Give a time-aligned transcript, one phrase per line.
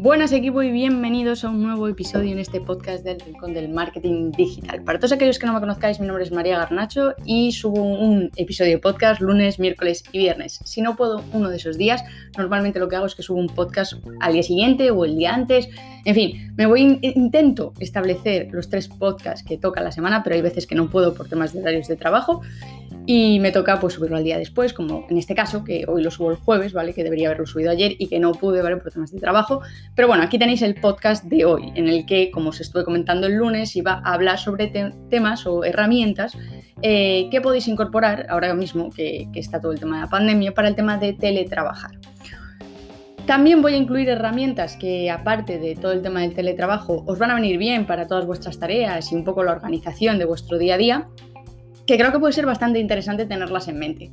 [0.00, 4.30] Buenas equipo y bienvenidos a un nuevo episodio en este podcast del Rincón del Marketing
[4.30, 4.84] Digital.
[4.84, 8.30] Para todos aquellos que no me conozcáis, mi nombre es María Garnacho y subo un
[8.36, 10.60] episodio de podcast lunes, miércoles y viernes.
[10.64, 12.04] Si no puedo uno de esos días,
[12.36, 15.34] normalmente lo que hago es que subo un podcast al día siguiente o el día
[15.34, 15.68] antes.
[16.08, 20.40] En fin, me voy intento establecer los tres podcasts que toca la semana, pero hay
[20.40, 22.40] veces que no puedo por temas de horarios de trabajo
[23.04, 26.10] y me toca pues subirlo al día después, como en este caso, que hoy lo
[26.10, 26.94] subo el jueves, ¿vale?
[26.94, 28.78] Que debería haberlo subido ayer y que no pude, ¿vale?
[28.78, 29.60] Por temas de trabajo.
[29.94, 33.26] Pero bueno, aquí tenéis el podcast de hoy, en el que, como os estuve comentando
[33.26, 34.72] el lunes, iba a hablar sobre
[35.10, 36.38] temas o herramientas
[36.80, 40.54] eh, que podéis incorporar ahora mismo, que, que está todo el tema de la pandemia,
[40.54, 41.98] para el tema de teletrabajar.
[43.28, 47.30] También voy a incluir herramientas que, aparte de todo el tema del teletrabajo, os van
[47.30, 50.76] a venir bien para todas vuestras tareas y un poco la organización de vuestro día
[50.76, 51.08] a día
[51.86, 54.10] que creo que puede ser bastante interesante tenerlas en mente.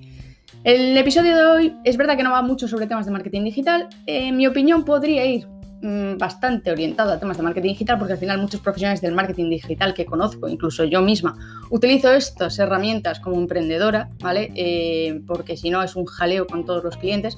[0.65, 3.87] El episodio de hoy es verdad que no va mucho sobre temas de marketing digital.
[4.05, 5.47] En mi opinión podría ir
[5.81, 9.49] mm, bastante orientado a temas de marketing digital porque al final muchos profesionales del marketing
[9.49, 11.37] digital que conozco, incluso yo misma,
[11.69, 14.51] utilizo estas herramientas como emprendedora, ¿vale?
[14.55, 17.37] Eh, porque si no es un jaleo con todos los clientes.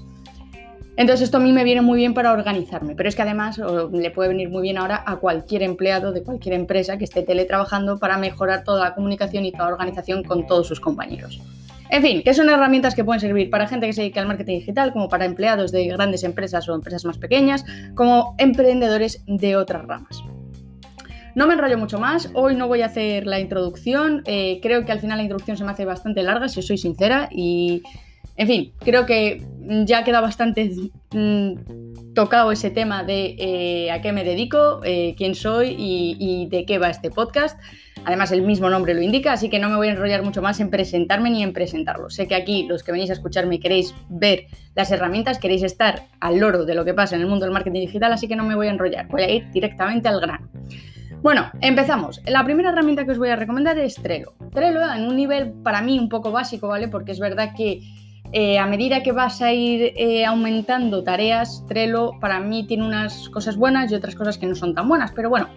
[0.97, 4.11] Entonces esto a mí me viene muy bien para organizarme, pero es que además le
[4.11, 8.17] puede venir muy bien ahora a cualquier empleado de cualquier empresa que esté teletrabajando para
[8.17, 11.39] mejorar toda la comunicación y toda la organización con todos sus compañeros.
[11.89, 14.57] En fin, que son herramientas que pueden servir para gente que se dedica al marketing
[14.59, 17.63] digital, como para empleados de grandes empresas o empresas más pequeñas,
[17.95, 20.23] como emprendedores de otras ramas.
[21.35, 24.91] No me enrollo mucho más, hoy no voy a hacer la introducción, eh, creo que
[24.91, 27.83] al final la introducción se me hace bastante larga, si soy sincera, y
[28.37, 29.43] en fin, creo que
[29.85, 30.71] ya queda bastante
[31.11, 36.65] mm, tocado ese tema de eh, a qué me dedico, eh, quién soy y, de
[36.65, 37.59] qué va este podcast.
[38.05, 40.59] Además, el mismo nombre lo indica, así que no me voy a enrollar mucho más
[40.59, 42.09] en presentarme ni en presentarlo.
[42.09, 46.37] Sé que aquí los que venís a escucharme queréis ver las herramientas, queréis estar al
[46.37, 48.55] loro de lo que pasa en el mundo del marketing digital, así que no me
[48.55, 50.47] voy a enrollar, voy a ir directamente al grano.
[51.21, 52.21] Bueno, empezamos.
[52.25, 54.33] La primera herramienta que os voy a recomendar es Trello.
[54.53, 56.87] Trello en un nivel para mí un poco básico, ¿vale?
[56.87, 57.81] Porque es verdad que
[58.33, 63.29] eh, a medida que vas a ir eh, aumentando tareas, Trello para mí tiene unas
[63.29, 65.47] cosas buenas y otras cosas que no son tan buenas, pero bueno,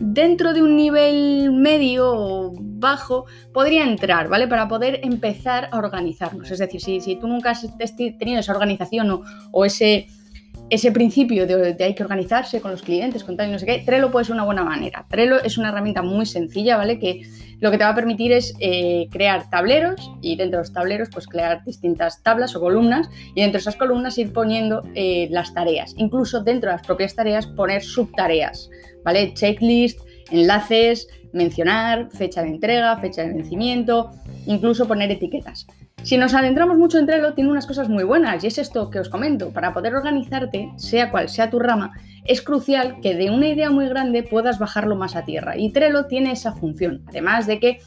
[0.00, 4.46] dentro de un nivel medio o bajo podría entrar, ¿vale?
[4.46, 6.50] Para poder empezar a organizarnos.
[6.50, 7.66] Es decir, si, tú nunca has
[7.96, 10.06] tenido esa organización o ese
[10.70, 13.82] ese principio de, hay que organizarse con los clientes, con tal y no sé qué,
[13.84, 15.06] Trello puede ser una buena manera.
[15.08, 16.98] Trello es una herramienta muy sencilla, ¿vale?
[16.98, 17.22] Que
[17.60, 21.08] lo que te va a permitir es eh, crear tableros y dentro de los tableros,
[21.12, 25.54] pues crear distintas tablas o columnas y dentro de esas columnas ir poniendo eh, las
[25.54, 25.94] tareas.
[25.96, 28.70] Incluso dentro de las propias tareas poner subtareas,
[29.04, 29.32] ¿vale?
[29.34, 30.00] Checklist,
[30.30, 34.10] enlaces, mencionar, fecha de entrega, fecha de vencimiento,
[34.46, 35.66] incluso poner etiquetas.
[36.02, 39.00] Si nos adentramos mucho en Trello, tiene unas cosas muy buenas y es esto que
[39.00, 39.50] os comento.
[39.50, 41.92] Para poder organizarte, sea cual sea tu rama,
[42.24, 45.56] es crucial que de una idea muy grande puedas bajarlo más a tierra.
[45.56, 47.78] Y Trello tiene esa función, además de que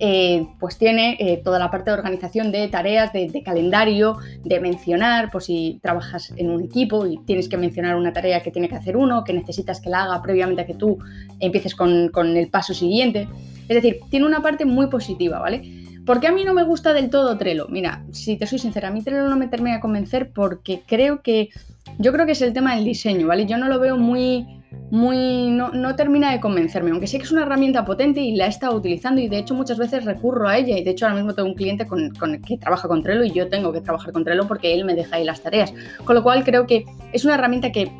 [0.00, 5.30] eh, pues tiene eh, toda la parte de organización de tareas, de, calendario, de mencionar,
[5.30, 8.76] por si trabajas en un equipo y tienes que mencionar una tarea que tiene que
[8.76, 10.98] hacer uno, que necesitas que la haga previamente a que tú
[11.40, 13.28] empieces con el paso siguiente.
[13.68, 15.87] Es decir, tiene una parte muy positiva, ¿vale?
[16.08, 17.66] ¿Por qué a mí no me gusta del todo Trello?
[17.68, 21.20] Mira, si te soy sincera, a mí Trello no me termina de convencer porque creo
[21.20, 21.50] que.
[21.98, 23.44] Yo creo que es el tema del diseño, ¿vale?
[23.44, 24.46] Yo no lo veo muy.
[24.90, 25.50] Muy.
[25.50, 28.74] No, termina de convencerme, aunque sé que es una herramienta potente y la he estado
[28.74, 30.78] utilizando y de hecho muchas veces recurro a ella.
[30.78, 33.32] Y de hecho ahora mismo tengo un cliente con, con, que trabaja con Trello y
[33.32, 35.74] yo tengo que trabajar con Trello porque él me deja ahí las tareas.
[36.04, 37.92] Con lo cual creo que es una herramienta que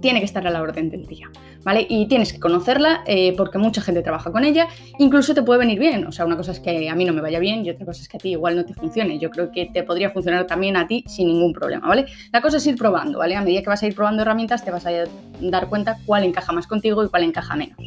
[0.00, 1.30] tiene que estar a la orden del día,
[1.64, 1.86] ¿vale?
[1.88, 5.78] Y tienes que conocerla eh, porque mucha gente trabaja con ella, incluso te puede venir
[5.78, 7.86] bien, o sea, una cosa es que a mí no me vaya bien y otra
[7.86, 10.46] cosa es que a ti igual no te funcione, yo creo que te podría funcionar
[10.46, 12.06] también a ti sin ningún problema, ¿vale?
[12.32, 13.36] La cosa es ir probando, ¿vale?
[13.36, 14.90] A medida que vas a ir probando herramientas te vas a
[15.40, 17.78] dar cuenta cuál encaja más contigo y cuál encaja menos.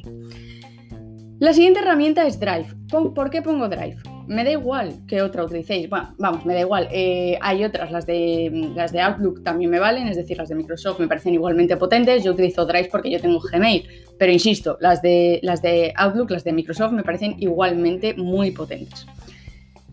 [1.40, 2.76] La siguiente herramienta es Drive.
[2.90, 3.98] ¿Por qué pongo Drive?
[4.28, 5.90] Me da igual que otra utilicéis.
[5.90, 6.88] Bueno, vamos, me da igual.
[6.92, 10.56] Eh, hay otras, las de, las de Outlook también me valen, es decir, las de
[10.56, 12.24] Microsoft me parecen igualmente potentes.
[12.24, 13.88] Yo utilizo Drive porque yo tengo Gmail,
[14.18, 19.06] pero insisto, las de, las de Outlook, las de Microsoft me parecen igualmente muy potentes.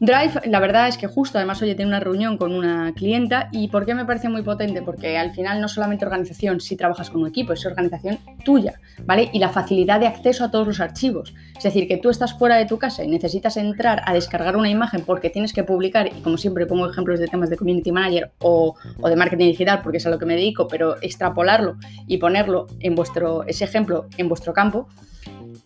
[0.00, 3.67] Drive, la verdad es que justo, además hoy tengo una reunión con una clienta y
[3.67, 4.81] ¿por qué me parece muy potente?
[4.81, 9.29] Porque al final no solamente organización si trabajas con un equipo, es organización tuya, ¿vale?
[9.33, 11.35] Y la facilidad de acceso a todos los archivos.
[11.56, 14.71] Es decir, que tú estás fuera de tu casa y necesitas entrar a descargar una
[14.71, 18.31] imagen porque tienes que publicar, y como siempre pongo ejemplos de temas de community manager
[18.39, 22.19] o, o de marketing digital porque es a lo que me dedico, pero extrapolarlo y
[22.19, 24.89] ponerlo en vuestro, ese ejemplo en vuestro campo,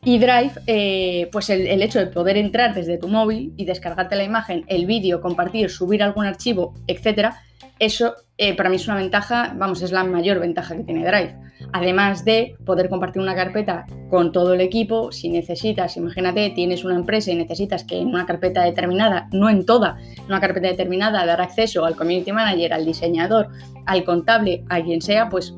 [0.04, 4.24] y Drive, eh, pues el, hecho de poder entrar desde tu móvil y descargarte la
[4.24, 7.40] imagen, el vídeo, compartir, subir algún archivo, etcétera,
[7.78, 11.36] Eso eh, para mí es una ventaja, vamos, es la mayor ventaja que tiene Drive.
[11.72, 16.96] Además de poder compartir una carpeta con todo el equipo, si necesitas, imagínate, tienes una
[16.96, 21.40] empresa y necesitas que en una carpeta determinada, no en toda, una carpeta determinada, dar
[21.40, 23.48] acceso al community manager, al diseñador,
[23.86, 25.54] al contable, a quien sea, pues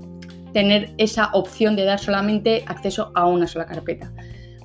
[0.54, 4.10] tener esa opción de dar solamente acceso a una sola carpeta.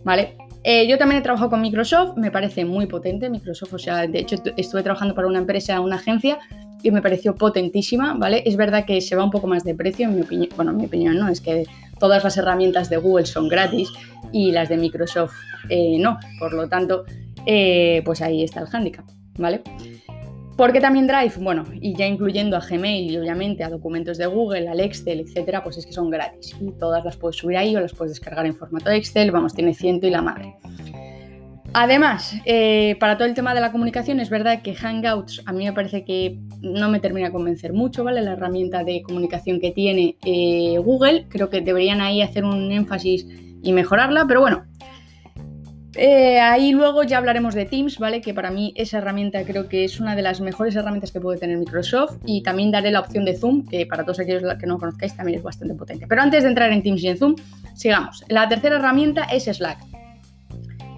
[0.05, 0.37] ¿Vale?
[0.63, 4.19] Eh, yo también he trabajado con Microsoft, me parece muy potente Microsoft, o sea, de
[4.19, 6.37] hecho estuve trabajando para una empresa, una agencia,
[6.81, 8.43] y me pareció potentísima, ¿vale?
[8.45, 10.77] Es verdad que se va un poco más de precio, en mi opinión, bueno, en
[10.77, 11.65] mi opinión no, es que
[11.99, 13.89] todas las herramientas de Google son gratis
[14.31, 15.33] y las de Microsoft
[15.69, 17.05] eh, no, por lo tanto,
[17.45, 19.05] eh, pues ahí está el hándicap,
[19.37, 19.61] ¿vale?
[20.59, 21.35] ¿Por qué también Drive?
[21.39, 25.63] Bueno, y ya incluyendo a Gmail y obviamente a documentos de Google, al Excel, etcétera,
[25.63, 28.45] pues es que son gratis y todas las puedes subir ahí o las puedes descargar
[28.45, 30.53] en formato Excel, vamos, tiene ciento y la madre.
[31.71, 35.63] Además, eh, para todo el tema de la comunicación, es verdad que Hangouts a mí
[35.63, 38.21] me parece que no me termina de convencer mucho, ¿vale?
[38.21, 43.25] La herramienta de comunicación que tiene eh, Google, creo que deberían ahí hacer un énfasis
[43.63, 44.68] y mejorarla, pero bueno.
[46.01, 48.21] Eh, ahí luego ya hablaremos de Teams, ¿vale?
[48.21, 51.37] Que para mí esa herramienta creo que es una de las mejores herramientas que puede
[51.37, 54.77] tener Microsoft y también daré la opción de Zoom, que para todos aquellos que no
[54.77, 56.07] conozcáis también es bastante potente.
[56.07, 57.35] Pero antes de entrar en Teams y en Zoom,
[57.75, 58.23] sigamos.
[58.29, 59.77] La tercera herramienta es Slack.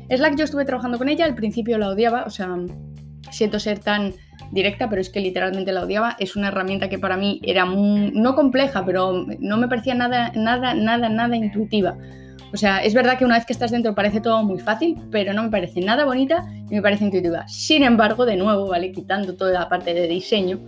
[0.08, 2.56] Slack yo estuve trabajando con ella, al principio la odiaba, o sea,
[3.32, 4.14] siento ser tan
[4.52, 6.16] directa, pero es que literalmente la odiaba.
[6.20, 10.32] Es una herramienta que para mí era muy, no compleja, pero no me parecía nada,
[10.36, 11.98] nada, nada, nada intuitiva.
[12.54, 15.34] O sea, es verdad que una vez que estás dentro parece todo muy fácil, pero
[15.34, 17.48] no me parece nada bonita y me parece intuitiva.
[17.48, 18.92] Sin embargo, de nuevo, ¿vale?
[18.92, 20.60] Quitando toda la parte de diseño,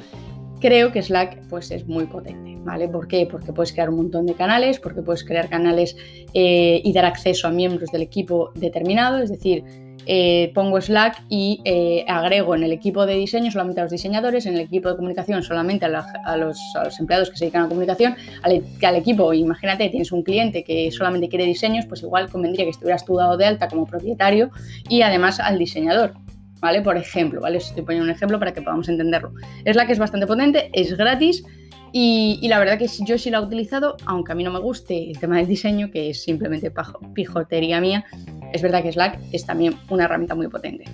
[0.62, 2.88] creo que Slack pues es muy potente, ¿vale?
[2.88, 3.28] ¿Por qué?
[3.30, 5.98] Porque puedes crear un montón de canales, porque puedes crear canales
[6.34, 9.66] eh, y dar acceso a miembros del equipo determinado, es decir,
[10.06, 14.46] eh, pongo Slack y eh, agrego en el equipo de diseño solamente a los diseñadores,
[14.46, 16.58] en el equipo de comunicación solamente a, los,
[17.00, 21.30] empleados que se dedican a comunicación, al, al, equipo, imagínate, tienes un cliente que solamente
[21.30, 24.50] quiere diseños, pues igual convendría que estuvieras tú dado de alta como propietario
[24.90, 26.14] y además al diseñador.
[26.64, 26.82] ¿Vale?
[26.82, 27.58] Por ejemplo, ¿vale?
[27.58, 29.34] Os estoy poniendo un ejemplo para que podamos entenderlo.
[29.66, 31.44] Es la que es bastante potente, es gratis
[31.92, 35.12] y, la verdad que yo sí la he utilizado, aunque a mí no me guste
[35.12, 36.72] el tema del diseño, que es simplemente
[37.14, 38.06] pijotería mía,
[38.54, 40.86] es verdad que Slack es también una herramienta muy potente.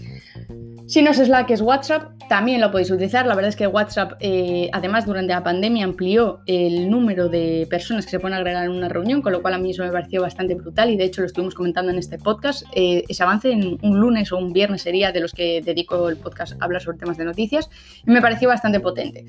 [0.87, 3.25] Si no es Slack, es WhatsApp, también lo podéis utilizar.
[3.25, 8.05] La verdad es que WhatsApp, eh, además, durante la pandemia amplió el número de personas
[8.05, 10.21] que se pueden agregar en una reunión, con lo cual a mí eso me pareció
[10.21, 12.63] bastante brutal y de hecho lo estuvimos comentando en este podcast.
[12.73, 16.17] Eh, ese avance en un lunes o un viernes sería de los que dedico el
[16.17, 17.69] podcast a hablar sobre temas de noticias
[18.05, 19.25] y me pareció bastante potente.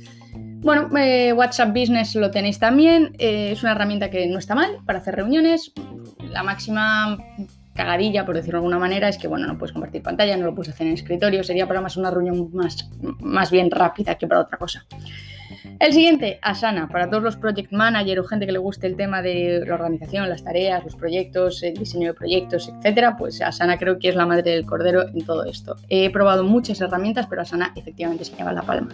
[0.60, 3.14] Bueno, eh, WhatsApp Business lo tenéis también.
[3.18, 5.72] es una herramienta que no está mal para hacer reuniones.
[6.30, 7.16] La máxima
[7.80, 10.54] cagadilla, por decirlo de alguna manera, es que bueno, no puedes compartir pantalla, no lo
[10.54, 12.90] puedes hacer en escritorio, sería para más una reunión más,
[13.20, 14.84] más bien rápida que para otra cosa.
[15.78, 19.22] El siguiente, Asana, para todos los project manager o gente que le guste el tema
[19.22, 23.98] de la organización, las tareas, los proyectos, el diseño de proyectos, etcétera, pues Asana creo
[23.98, 25.76] que es la madre del cordero en todo esto.
[25.88, 28.90] He probado muchas herramientas, pero Asana efectivamente se lleva la palma.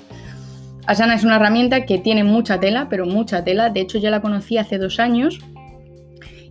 [0.87, 3.71] Asana es una herramienta que tiene mucha tela, pero mucha tela.
[3.71, 5.41] De hecho, ya la conocí hace dos años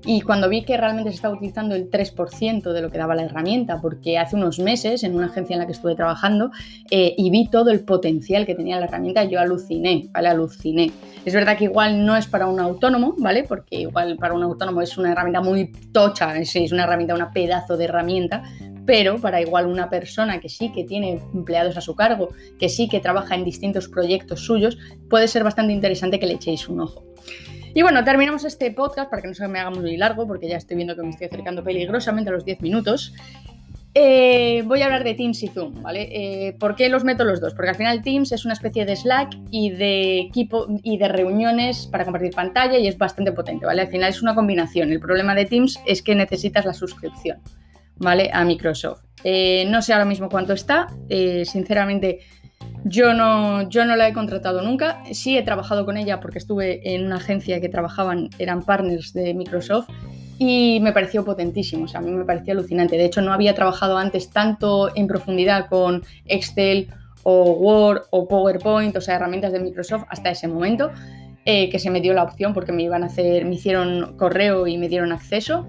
[0.06, 3.24] y cuando vi que realmente se estaba utilizando el 3% de lo que daba la
[3.24, 6.52] herramienta, porque hace unos meses en una agencia en la que estuve trabajando
[6.92, 10.30] eh, y vi todo el potencial que tenía la herramienta, yo aluciné, ¿vale?
[10.30, 10.92] Aluciné.
[11.26, 13.44] Es verdad que igual no es para un autónomo, ¿vale?
[13.44, 17.32] Porque igual para un autónomo es una herramienta muy tocha, es, es una herramienta, una
[17.32, 18.44] pedazo de herramienta,
[18.86, 22.30] pero para igual una persona que sí que tiene empleados a su cargo,
[22.60, 24.78] que sí que trabaja en distintos proyectos suyos,
[25.10, 27.04] puede ser bastante interesante que le echéis un ojo.
[27.76, 30.56] Y bueno, terminamos este podcast para que no se me haga muy largo, porque ya
[30.56, 33.14] estoy viendo que me estoy acercando peligrosamente a los 10 minutos.
[33.94, 36.08] Eh, voy a hablar de Teams y Zoom, ¿vale?
[36.10, 37.54] Eh, ¿Por qué los meto los dos?
[37.54, 41.88] Porque al final Teams es una especie de Slack y de equipo y de reuniones
[41.88, 43.82] para compartir pantalla y es bastante potente, ¿vale?
[43.82, 44.94] Al final es una combinación.
[44.94, 47.42] El problema de Teams es que necesitas la suscripción,
[47.98, 48.30] ¿vale?
[48.32, 49.04] A Microsoft.
[49.26, 50.88] Eh, no sé ahora mismo cuánto está,
[51.44, 52.20] sinceramente
[52.86, 55.02] yo no, yo no la he contratado nunca.
[55.12, 59.34] Sí he trabajado con ella porque estuve en una agencia que trabajaban, eran partners de
[59.34, 59.90] Microsoft
[60.38, 62.96] y me pareció potentísimo, o sea, a mí me pareció alucinante.
[62.96, 66.90] De hecho, no había trabajado antes tanto en profundidad con Excel
[67.24, 70.92] o Word o PowerPoint, o sea, herramientas de Microsoft hasta ese momento.
[71.48, 74.66] Eh, que se me dio la opción porque me iban a hacer, me hicieron correo
[74.66, 75.68] y me dieron acceso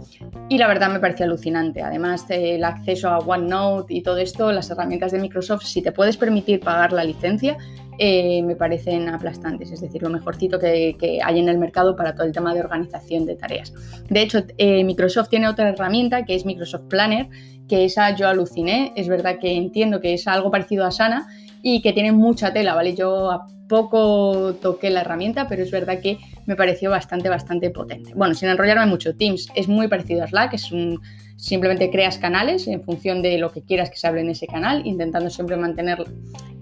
[0.49, 1.83] y la verdad me parecía alucinante.
[1.83, 6.17] Además el acceso a OneNote y todo esto, las herramientas de Microsoft, si te puedes
[6.17, 7.59] permitir pagar la licencia,
[7.99, 12.15] eh, me parecen aplastantes, es decir, lo mejorcito que, que, hay en el mercado para
[12.15, 13.75] todo el tema de organización de tareas.
[14.09, 17.29] De hecho, eh, Microsoft tiene otra herramienta que es Microsoft Planner,
[17.69, 21.29] que esa yo aluciné, es verdad que entiendo que es algo parecido a Sana
[21.63, 22.95] y que tiene mucha tela, ¿vale?
[22.95, 28.13] Yo poco toqué la herramienta, pero es verdad que me pareció bastante, bastante potente.
[28.15, 31.01] Bueno, sin enrollarme mucho, Teams es muy parecido a Slack, es un
[31.37, 34.87] Simplemente creas canales en función de lo que quieras que se hable en ese canal,
[34.87, 36.03] intentando siempre mantener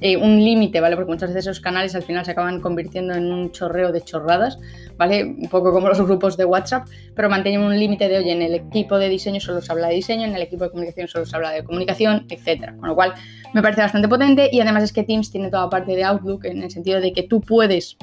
[0.01, 0.97] eh, un límite, ¿vale?
[0.97, 4.59] Porque muchas veces esos canales al final se acaban convirtiendo en un chorreo de chorradas,
[4.97, 5.25] ¿vale?
[5.25, 8.55] Un poco como los grupos de WhatsApp, pero mantienen un límite de, oye, en el
[8.55, 11.37] equipo de diseño solo se habla de diseño, en el equipo de comunicación solo se
[11.37, 12.75] habla de comunicación, etc.
[12.77, 13.15] Con lo cual
[13.55, 16.65] me parece bastante potente y además es que Teams tiene toda parte de Outlook en
[16.65, 17.97] el sentido de que tú puedes...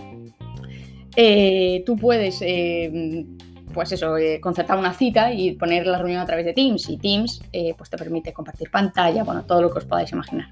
[1.17, 3.25] Eh, tú puedes eh,
[3.73, 6.89] pues eso, eh, concertar una cita y poner la reunión a través de Teams.
[6.89, 7.41] Y Teams
[7.77, 10.47] pues te permite compartir pantalla, bueno, todo lo que os podáis imaginar.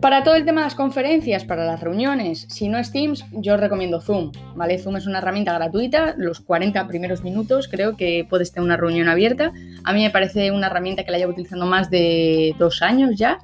[0.00, 3.54] Para todo el tema de las conferencias, para las reuniones, si no es Teams, yo
[3.54, 4.78] os recomiendo Zoom, ¿vale?
[4.78, 9.08] Zoom es una herramienta gratuita, los 40 primeros minutos creo que puedes tener una reunión
[9.08, 9.52] abierta.
[9.82, 13.38] A mí me parece una herramienta que la llevo utilizando más de dos años ya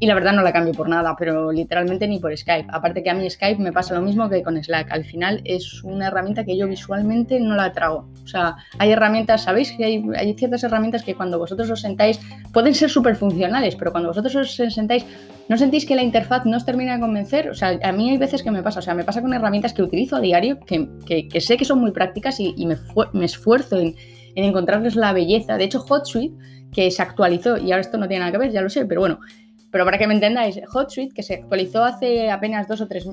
[0.00, 2.68] y la verdad no la cambio por nada, pero literalmente ni por Skype.
[2.70, 4.92] Aparte que a mí Skype me pasa lo mismo que con Slack.
[4.92, 8.08] Al final es una herramienta que yo visualmente no la trago.
[8.22, 12.20] O sea, hay herramientas, sabéis que hay, ciertas herramientas que cuando vosotros os sentáis
[12.52, 15.04] pueden ser súper funcionales, pero cuando vosotros os sentáis
[15.48, 17.48] ¿No sentís que la interfaz no os termina de convencer?
[17.48, 19.72] O sea, a mí hay veces que me pasa, o sea, me pasa con herramientas
[19.72, 22.76] que utilizo a diario, que, sé que son muy prácticas y, me,
[23.24, 23.94] esfuerzo en,
[24.34, 25.56] en, encontrarles la belleza.
[25.56, 26.36] De hecho, HotSuite,
[26.70, 29.00] que se actualizó, y ahora esto no tiene nada que ver, ya lo sé, pero
[29.00, 29.20] bueno,
[29.70, 33.06] pero para que me entendáis, HotSuite, que se actualizó hace apenas dos o tres,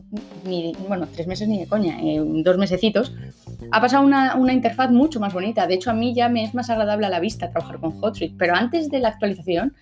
[0.87, 3.13] bueno, tres meses ni de coña, eh, dos mesecitos,
[3.71, 5.67] ha pasado una, una, interfaz mucho más bonita.
[5.67, 8.35] De hecho, a mí ya me es más agradable a la vista trabajar con HotSuite.
[8.37, 9.73] Pero antes de la actualización,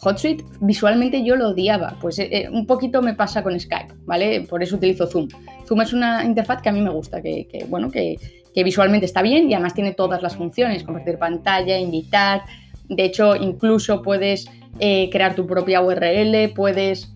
[0.00, 1.96] HotSuite visualmente yo lo odiaba.
[2.00, 4.42] Pues eh, eh, un poquito me pasa con Skype, ¿vale?
[4.42, 5.28] Por eso utilizo Zoom.
[5.66, 8.16] Zoom es una interfaz que a mí me gusta, que bueno, que,
[8.56, 12.40] que visualmente está bien y además tiene todas las funciones, compartir pantalla, invitar.
[12.88, 14.46] De hecho, incluso puedes
[14.78, 17.12] eh, crear tu propia URL, puedes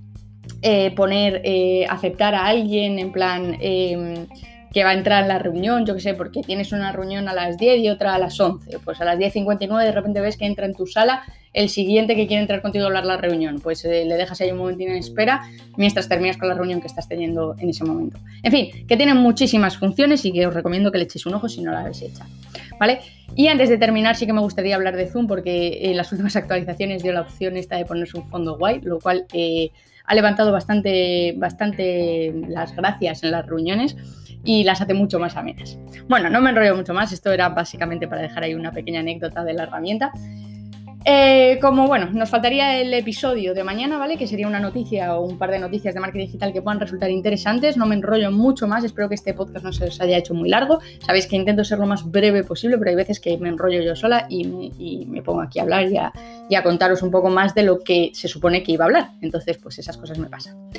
[0.62, 4.26] eh, poner, eh, aceptar a alguien en plan em,
[4.72, 7.34] que va a entrar en la reunión, yo que sé, porque tienes una reunión a
[7.34, 8.78] las 10 y otra a las 11.
[8.84, 11.22] Pues a las 10.59 de repente ves que entra en tu sala
[11.52, 13.61] el siguiente que quiere entrar contigo a hablar la reunión.
[13.61, 15.42] Pues le dejas ahí un momentito en espera
[15.76, 18.19] mientras terminas con la reunión que estás teniendo en ese momento.
[18.42, 21.49] En fin, que tienen muchísimas funciones y que os recomiendo que le echéis un ojo
[21.49, 22.23] si no la habéis hecho.
[22.78, 23.00] ¿Vale?
[23.35, 26.37] Y antes de terminar, sí que me gustaría hablar de Zoom porque en las últimas
[26.37, 29.71] actualizaciones dio la opción esta de ponerse un fondo guay, lo cual eh,
[30.04, 33.97] ha levantado bastante, bastante las gracias en las reuniones
[34.45, 35.78] y las hace mucho más amenas.
[36.09, 39.45] Bueno, no me enrollo mucho más, esto era básicamente para dejar ahí una pequeña anécdota
[39.45, 40.12] de la herramienta.
[41.04, 44.19] Eh, como bueno, nos faltaría el episodio de mañana, ¿vale?
[44.19, 47.11] Que sería una noticia o un par de noticias de marketing digital que puedan resultar
[47.11, 47.76] interesantes.
[47.76, 50.50] No me enrollo mucho más, espero que este podcast no se os haya hecho muy
[50.50, 50.80] largo.
[51.04, 53.97] Sabéis que intento ser lo más breve posible, pero hay veces que me enrollo yo
[53.97, 54.45] sola y
[55.07, 56.12] me, pongo aquí a hablar y a,
[56.50, 59.11] y a, contaros un poco más de lo que se supone que iba a hablar.
[59.23, 60.71] Entonces, pues esas cosas me pasan.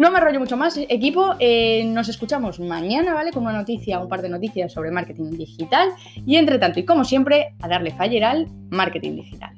[0.00, 1.34] No me enrollo mucho más, equipo.
[1.38, 3.32] Eh, nos escuchamos mañana, ¿vale?
[3.32, 5.90] Con una noticia, un par de noticias sobre marketing digital.
[6.24, 9.54] Y entre tanto, y como siempre, a darle faller al marketing digital.